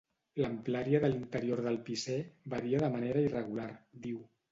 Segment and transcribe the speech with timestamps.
[0.43, 2.15] L'amplària de l'interior del Picè
[2.55, 3.69] varia de manera irregular,
[4.07, 4.19] diu.